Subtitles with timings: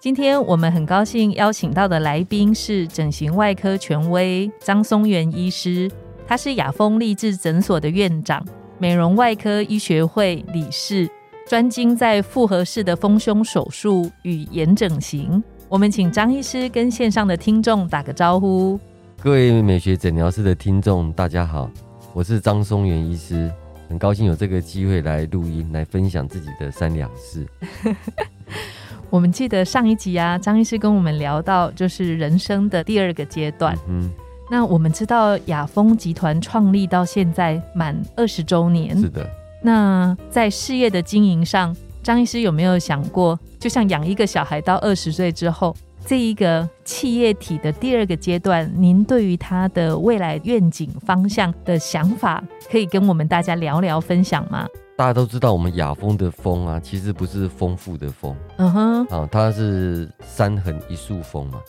[0.00, 5.90] 今天我们很高兴邀请到的来宾是整形外科权威张松元医师，
[6.24, 8.40] 他是雅风立志诊所的院长，
[8.78, 11.10] 美容外科医学会理事，
[11.48, 15.42] 专精在复合式的丰胸手术与眼整形。
[15.68, 18.78] 我们请张医师跟线上的听众打个招呼。
[19.20, 21.68] 各位美学诊疗室的听众，大家好，
[22.12, 23.50] 我是张松元医师，
[23.88, 27.44] 很高兴有这个机会来录音，来分享自己的三两事。
[29.10, 33.76] 我们记得上一集啊，张医师跟我们聊到，就是人生的第二个阶段。
[33.88, 34.10] 嗯，
[34.50, 38.98] 那我们知道雅风集团创立到现在满二十周年。
[39.00, 39.28] 是的。
[39.62, 54.68] 那在事业的经营上，张医师有没有想过，就像养一个小孩到二十岁之后，这一个企业体的第二个阶段，您对于他的未来愿景方向的想法，可以跟我们大家聊聊分享吗？
[54.98, 61.60] 大家都知道，我们雅风的风啊，其实不是丰富的丰，嗯哼，啊，它是三横一竖风嘛。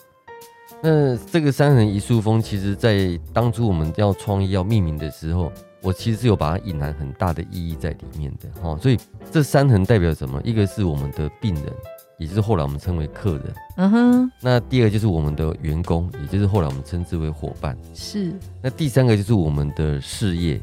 [0.82, 8.76] 那这个三横一竖风，其实在当初我们要创意要命名的时候，我其实有把它隐含很大的意义在里面的哈。
[8.82, 8.98] 所以
[9.30, 10.42] 这三横代表什么？
[10.42, 11.72] 一个是我们的病人，
[12.18, 14.32] 也就是后来我们称为客人，嗯哼。
[14.42, 18.34] 那第二个就是我们的员工，也就是后来我们称之为伙伴，是。
[18.60, 20.60] 那第三个就是我们的事业。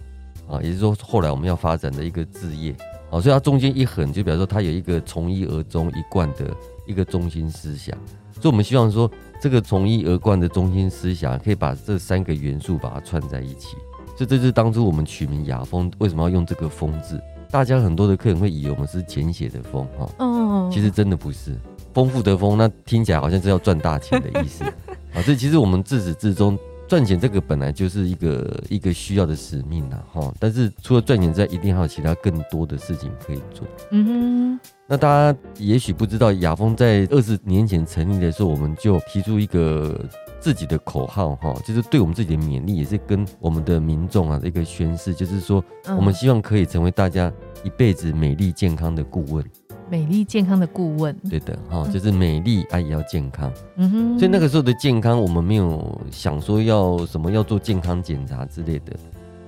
[0.50, 2.74] 啊，也就是说，后来我们要发展的一个置业，
[3.10, 7.96] 啊，所以它中间一横，就比如说它有一个从一而终一贯的一个中心思想，
[8.34, 9.10] 所以我们希望说，
[9.42, 13.76] 这个从一而贯的中心思想，可以把这三个元素把它串在一起。
[14.16, 17.22] 所以这是当初我们取名雅风为什么要用这个“风”字？
[17.52, 21.56] 大家很多的客人会以为我们是简写的“风”哈，哦，其实真的不是，
[21.94, 24.64] 丰富的“丰”，那听起来好像是要赚大钱的意思
[25.14, 25.22] 啊。
[25.26, 26.58] 这其实我们自始至终。
[26.88, 30.34] 赚钱这个本来就是一个一个需要的使命呐，哈！
[30.40, 33.68] 但是除了赚钱之外，一定还有其他更多的事情可以做。
[33.92, 34.60] 嗯哼。
[34.88, 40.00] 那大家也许不知道，雅风在二十年前成立的时候，我们就提出一个
[40.40, 45.62] 自己的口号，哈，就是对我们自己的勉励，也是跟我们的民众啊一个宣誓，就是说，
[45.98, 47.30] 我们希望可以成为大家
[47.66, 49.44] 一辈子美丽健康的顾问。
[49.90, 54.20] 美丽健康的顾问，对的哈，就是美丽啊也要健康，嗯哼。
[54.20, 58.94] 所以那个时候的健康，我们没有想说要什么要做健康检查之类的，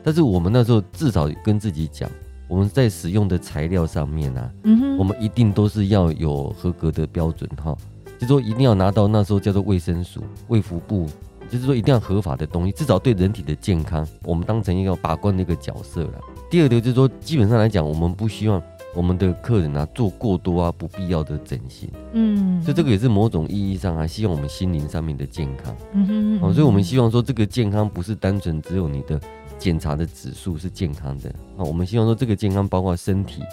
[0.02, 2.10] 但是我们那时候至少跟自己讲，
[2.48, 7.76] 我们在使用的材料上面啊，嗯哼，我们一定都是要有合格的标准哈，
[8.18, 11.06] 就说一定要拿到那时候叫做卫生署、卫福部，
[11.50, 16.14] 就是说一定要合法的东西，至少对人体的健康，我们当成一个把关的一个角色了。
[16.50, 18.62] 第二个就是说，基本上来讲，我们不希望。
[18.96, 29.22] 我们的客人啊，做过多啊不必要的整形，嗯，所以这个也是某种意义上啊，希望我们心灵上面的健康，嗯哼，哦，所以我们希望说，这个健康不是单纯只有你的
[29.60, 33.44] 检查的指数是健康的，啊，我们希望说这个健康包括身体、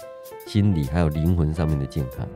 [0.47, 2.27] 心理还有灵魂上面的健康，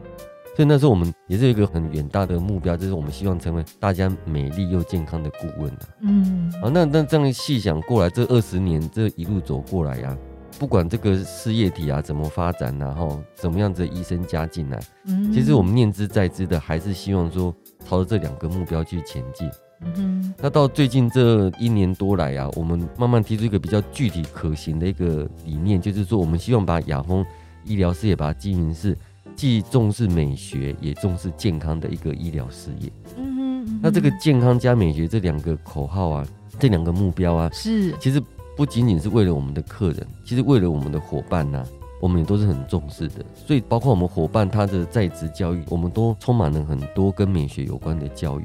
[0.55, 10.15] 所以那时候我们也是有一个很远大的目标，就是我们希望成为大家美丽又健康的顾问啊，嗯，啊，那那这样细想过来，这二十年这一路走过来呀。
[10.59, 17.55] 不管这个事业体啊怎么发展，然后怎么样子医生加进来，嗯，其实我们念之在之的，还是希望说
[17.87, 19.49] 朝着这两个目标去前进。
[19.97, 27.25] 嗯，那到最近这一年多来啊，我们慢慢提出一个比较具体可行的一个理念，就是说我们希望把雅风
[27.65, 28.94] 医疗事业把它经营是
[29.34, 32.93] 既重视美学也重视健康的一个医疗事业。
[33.17, 36.27] 嗯哼，那这个健康加美学这两个口号啊，
[36.59, 38.22] 这两个目标啊，是其实。
[38.60, 41.66] 不仅仅是为了我们的客人，其实为了我们的伙伴呢，
[41.98, 43.25] 我们也都是很重视的。
[43.34, 48.44] 所以，包括我们伙伴他的在职教育，我们都充满了很多跟美学有关的教育。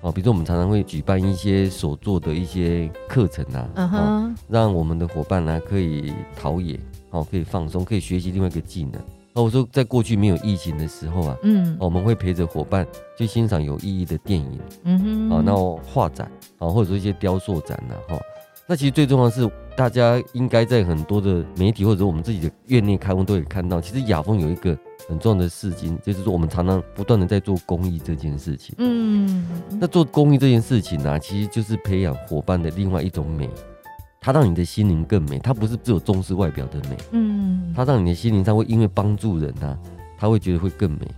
[0.00, 6.78] 哦，比如说我们常常会举办一些所做的一些课程啊，哦，让我们的伙伴呢可以陶冶，
[7.10, 8.92] 哦，可以放松，可以学习另外一个技能。
[9.32, 12.86] 哦，我说在过去没有疫情的时候啊，嗯，我们会陪着伙伴
[13.18, 15.52] 去欣赏有意义的电影，嗯哼，哦，那
[15.92, 18.16] 画展，哦，或者说一些雕塑展呐，哈。
[18.70, 24.78] 那其实最重要的是，大家应该在很多的媒体或者我们自己的院内开会都有看到，其实雅风有一个
[25.08, 28.74] 很重要的事情，就是说我们常常不断的在做公益这件事情。
[28.76, 29.48] 嗯，
[29.80, 33.48] 那做公益这件事情呢，其实就是培养伙伴的另外一种美，
[34.20, 36.96] 它让你的心灵更美，它不是只有重视外表的美。
[37.12, 39.78] 嗯，它让你的心灵上会因为帮助人啊，
[40.18, 41.08] 他会觉得会更美。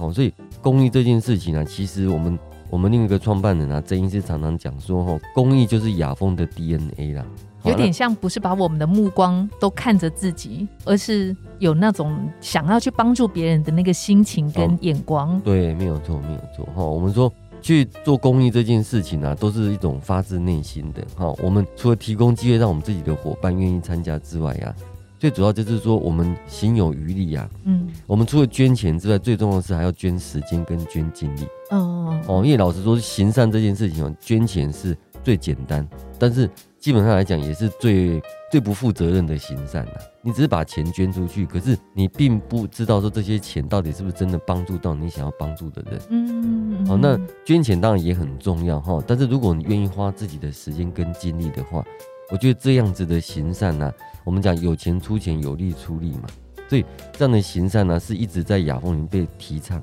[0.00, 2.36] 哦，所以公益这件事情呢，其实我们。
[2.70, 7.24] 我们另一个创办人啊，曾医师常常讲说，哈，公益就是雅风的 DNA 啦。
[7.64, 15.40] 有点像不是把我们的目光都看着自己，而是有那种想要去帮助别人的那个心情跟眼光。
[15.40, 16.64] 对，没有错，没有错。
[16.76, 21.02] 哈，我们说去做公益这件事情啊，都是一种发自内心的。
[21.16, 24.72] 哈，我们除了提供机会让我们自己的伙伴愿意参加之外呀，
[25.18, 27.48] 最主要就是说我们心有余力啊。
[27.64, 31.46] 嗯，我们除了捐钱之外，最重要的是还要捐时间跟捐精力。
[31.70, 35.86] 哦哦，因为老实说，行善这件事情，捐钱是最简单，
[36.18, 36.48] 但是。
[36.78, 39.92] 基本上来讲，也是最最不负责任的行善了。
[40.22, 46.00] 你只是把钱捐出去，可是你并不知道说这些钱到底是不是真的帮助到你想要帮助的人。
[46.10, 49.02] 嗯，好，那捐钱当然也很重要哈。
[49.04, 51.84] 但是如果你愿意花自己的时间跟精力的话，
[52.30, 53.92] 我觉得这样子的行善呢，
[54.24, 56.28] 我们讲有钱出钱，有力出力嘛。
[56.68, 59.82] 所以这样的行善呢，是一直在雅风里被提倡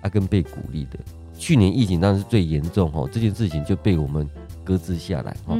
[0.00, 0.98] 啊，跟被鼓励的。
[1.36, 4.28] 去年疫情当然是最严重哈，这件事情就被我们。
[4.62, 5.56] 搁置下来哈，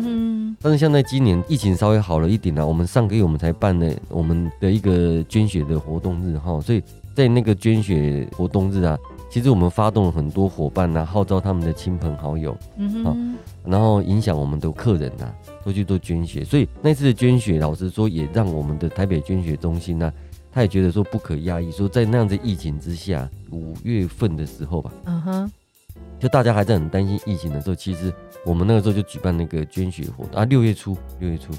[0.61, 6.83] 但是像在今年疫情稍微好了一点呢，我们上个月我们才办了我们的一个捐血的活动日哈，所以
[7.17, 8.97] 在那个捐血活动日啊，
[9.29, 13.35] 其实我们发动了很多伙伴呐，号召他们的亲朋好友，嗯哼，
[13.65, 15.33] 然后影响我们的客人呐，
[15.65, 20.13] 都去做捐血，所以那次的捐血，老实说也让我们的台北捐血中心呢，
[20.51, 25.53] 他也觉得说不可压抑，说在那样子疫情之下，五月份的时候吧，嗯哼。
[26.19, 28.13] 就大家还在很担心疫情的时候，其实
[28.45, 31.51] 我们那个时候就举办那个捐血活动啊，六月初，六月初，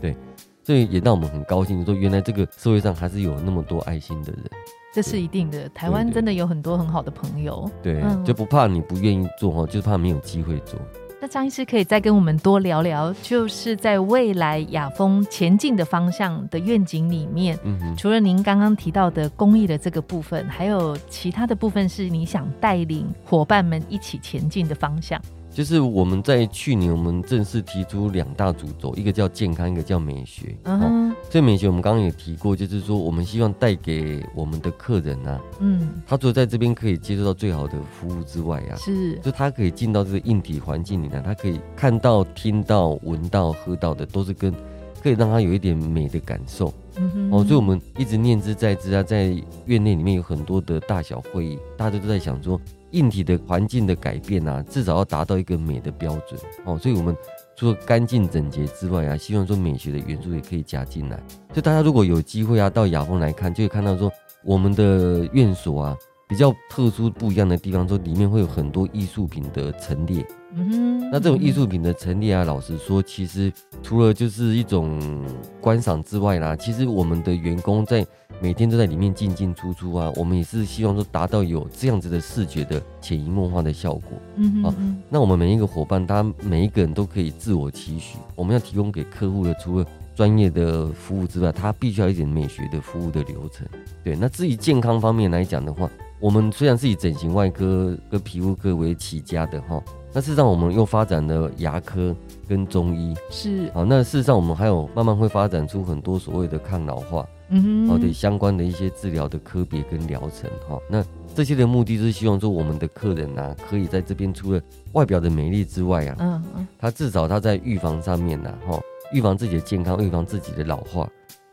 [0.00, 0.14] 对，
[0.62, 4.44] 所以也让我们很高兴，说原来这个社会上还是有那么多爱心的人，
[4.92, 5.66] 这是一定的。
[5.70, 10.78] 台湾真的有很多很好的朋友，对，就不怕你不愿意做哈，就怕没有机会做。
[11.22, 17.58] 那张医师可以再跟我们多聊聊，就是在未来雅风前进的方向的愿景里面，
[17.94, 25.20] 除了您刚刚提到的公益的这个部分，还有其他的部分是你想带领伙伴们一起前进的方向。
[25.52, 30.56] 就是我们在去年，我们正式提出两大主轴，一个叫健康，一个叫美学。
[30.64, 44.54] 嗯，这美学我们刚刚也提过，就是说我们希望带给我们的客人啊，嗯，他除了在这边可以接受到最好的服务之外啊，是，就他可以进到这个硬体环境里呢，他可以看到、听到、闻到、喝到的，都是跟
[45.02, 46.72] 可以让他有一点美的感受。
[46.96, 49.36] 嗯哦，所以我们一直念之在之啊，在
[49.66, 52.58] 院内里面有很多的大小会议，大家都在想说。
[52.92, 56.78] 硬体的环境的改变啊，至少要达到一个美的标准哦。
[56.78, 57.16] 所以，我们
[57.56, 61.22] 除了干净整洁之外啊，希望说美学的元素也可以加进来。
[61.52, 64.10] 就，大家如果有机会啊，到雅风来看，就会看到说
[64.44, 65.96] 我们的院所啊，
[66.28, 70.26] 比较特殊不一样的地方，说里面会有很多艺术品的陈列。
[70.54, 73.52] 嗯哼，那这种艺术品的陈列啊，老实说，其实
[73.82, 75.24] 除了就是一种
[75.60, 78.04] 观赏之外啦，其实我们的员工在
[78.40, 84.12] 每天都在里面进进出出啊，我们也是希望说达到有这样子的视觉的潜移默化的效果。
[84.36, 89.86] 嗯哼，那我们每一个伙伴，他每一个人都可以自我期许，我们要提供给客户的，除了
[90.16, 93.66] 专业的服务之外，他必须要一点美学的服务的流程。
[94.02, 95.88] 对，那至于健康方面来讲的话，
[96.20, 99.82] 我们虽然是以整形外科跟皮肤科为起家的哈。
[100.12, 102.14] 那事实上，我们又发展了牙科
[102.48, 103.84] 跟中医，是好。
[103.84, 110.76] 那事实上，我们还有慢慢会发展出很多所谓的抗老化，嗯哼，好的相关的一些治疗的科别跟疗程哈。
[110.90, 114.60] 那这些的目的就是希望说，我们的客人呐，可以在这边除了
[114.94, 118.80] 外表的美丽之外啊，嗯嗯，他至少他在预防上面呐，哈，
[119.12, 121.08] 预防自己的健康，预防自己的老化，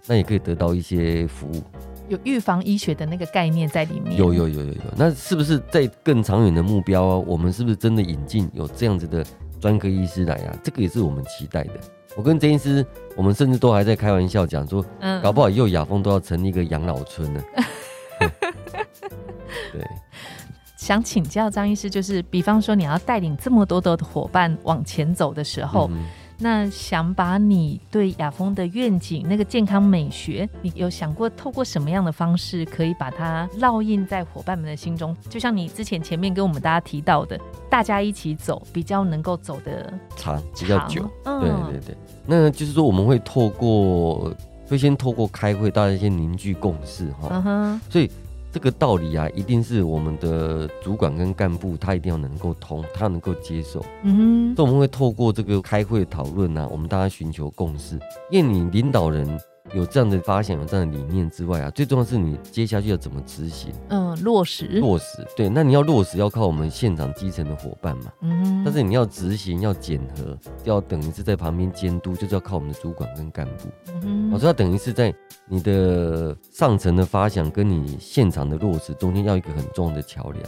[0.08, 1.62] 那也可以得到一些服务。
[2.08, 4.16] 有预防医学的那个概念在里面。
[4.18, 7.18] 有有有有有，那是不是在更长远的目标啊？
[7.18, 9.26] 我们是不是真的引进有这样子的
[9.60, 10.56] 专科医师来啊？
[10.64, 11.74] 这个也是我们期待的。
[12.16, 12.86] 我跟曾医师，
[13.16, 17.44] 我们甚至都还在开玩笑讲说， 嗯，搞不好以后雅风都要成立一个养老村呢。
[19.74, 19.86] 对，
[20.78, 25.90] 想请教张医师，就是比方说你要带领这么多的伙伴往前走的时候。
[26.40, 35.16] 那想把你对雅风的愿景，那个健康美学，你有想过透过什么样的方式可以把它烙印在伙伴们的心中？
[35.30, 37.40] 就像你之前前面跟我们大家提到的，
[37.70, 41.10] 大家一起走，比较能够走得长，比较久。
[41.24, 44.32] 对对对，那就是说我们会透过，
[44.70, 47.82] 会先透过开会，大家先凝聚共识哈。
[47.90, 48.10] 所以。
[48.58, 53.86] 这个道理啊，一定是我们的主管跟干部他一定要能够通，他能够接受。
[54.02, 58.00] 嗯哼，所以我们会透过这个开会讨论呢，我们大家寻求共识，
[58.32, 59.40] 因为你领导人。
[59.74, 63.72] 有这样的发想，有这样的理念之外啊，最重要是你接下去要怎么执行？
[63.90, 64.66] 嗯，落实。
[64.80, 65.50] 落实，对。
[65.50, 68.12] 那你要落实，要靠我们现场基层的伙伴嘛。
[68.22, 68.62] 嗯。
[68.64, 73.70] 但是你要执行，要检核，要等于是在旁边监督，就是要靠我们的主管跟干部。
[74.04, 74.32] 嗯。
[74.32, 75.14] 我说要等于是在
[75.48, 80.44] 你的上层的发想跟你现场的落实中间要一个很重要的桥梁。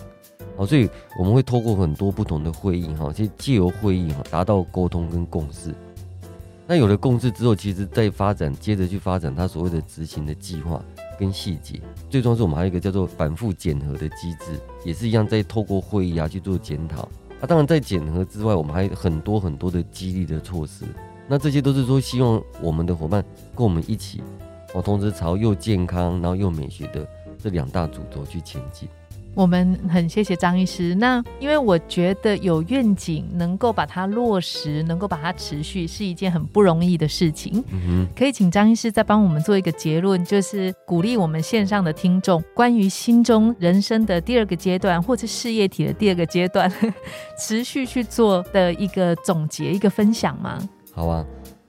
[0.55, 5.73] 哦，所以我们会透过很多不同的会议哈，去借由会议哈，达到沟通跟共识。
[6.69, 10.79] 那有了共识之后，其实再发展，接着去发展它所谓的执行的计划
[11.17, 11.81] 跟细节。
[12.11, 14.51] 最终是我们还有一个叫做反复检核的机制，
[14.85, 17.01] 也是一样在透过会议啊去做检讨。
[17.41, 20.85] 啊，当然在检核之外，我们还有很多很多的激励的措施。
[21.27, 24.21] 那这些都是说，希望我们的伙伴跟我们一起，
[24.75, 27.03] 哦，同时朝又健康然后又美学的
[27.39, 28.87] 这两大主轴去前进。
[29.35, 30.93] 我们很谢谢张医师。
[30.95, 37.63] 那因为我觉得有愿景，能够把它落实，能够把它持续，是一件很不容易的事情。
[37.71, 46.69] 嗯可以请张医师再帮我们做一个结论，就是鼓励我们线上的听众，关于心中人生的第二个阶段，或者事业体的第二个阶段，
[47.39, 50.59] 持续去做的一个总结、一个分享吗？
[50.91, 51.25] 好啊，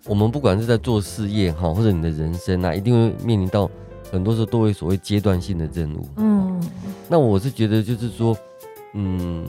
[0.06, 3.70] 我们不管是在做事业哈，或者你的人生啊，一定会面临到
[4.10, 6.08] 很多时候都会所谓阶段性的任务。
[6.16, 6.60] 嗯，
[7.08, 8.36] 那我是觉得就是说，
[8.94, 9.46] 嗯，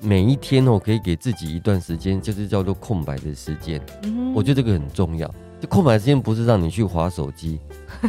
[0.00, 3.80] 每一天哦，可以给自己一段时间，就是叫做空白的时间。
[4.02, 5.32] 嗯，我觉得这个很重要。
[5.60, 7.58] 就空白时间不是让你去划手机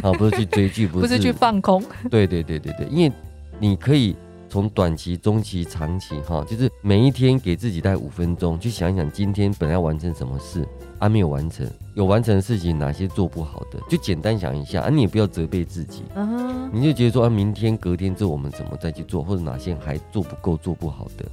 [0.02, 1.82] 啊，不是去追剧，不是 去放空。
[2.10, 3.12] 对对对对对，因为
[3.58, 4.16] 你可以。
[4.52, 10.62] 从短期、中期、长期，哈，就是每一天给自己带五分钟，去想一想今天本来要完成什么事，
[10.98, 21.24] 啊没有完成，有完成的事情哪些做不好的，就简单想一下，啊你也不要责备自己，嗯，你就觉得说啊明天、隔天之后我们怎么再去做，或者哪些还做不够、做不好的，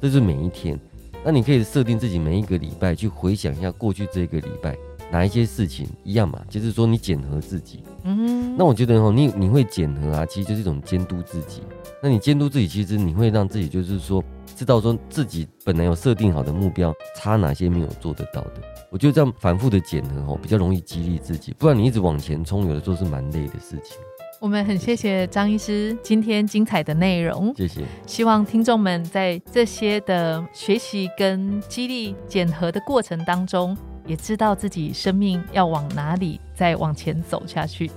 [0.00, 0.78] 这是每一天。
[1.24, 4.76] 那你可以设定自己每一个礼拜去回想一下过去这个礼拜。
[5.12, 6.40] 哪一些事情一样嘛？
[6.48, 11.62] 就是说你检核自己，嗯，那我觉得哦，你你会检核啊，其实就是一种监督自己。
[12.02, 14.24] 那你监督自己，其实你会让自己就是说
[14.56, 18.54] 知道说自己本来有设定好的目标，差哪些没有做得到的。
[18.90, 21.54] 我觉得这样反复的检核哦，比较容易激励自己。
[21.58, 23.98] 不然你一直往前冲，有的时候是蛮累的事情。
[24.40, 27.84] 我们很谢谢张医师今天精彩的内容，谢谢。
[28.06, 33.76] 希望听众们在这些的学习跟激励检核的过程当中。
[34.06, 37.88] 也知道自己生命要往哪里再往前走下去。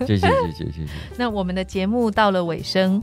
[0.00, 0.92] 谢谢谢谢谢谢。
[1.16, 3.02] 那我们的节目到了尾声，